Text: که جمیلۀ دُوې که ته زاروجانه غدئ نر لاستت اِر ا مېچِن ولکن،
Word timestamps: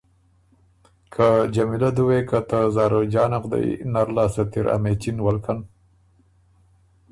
که 1.13 1.27
جمیلۀ 1.53 1.89
دُوې 1.97 2.19
که 2.29 2.39
ته 2.49 2.59
زاروجانه 2.75 3.37
غدئ 3.43 3.65
نر 3.93 4.07
لاستت 4.15 4.53
اِر 4.59 4.67
ا 4.75 4.77
مېچِن 4.83 5.17
ولکن، 5.25 5.59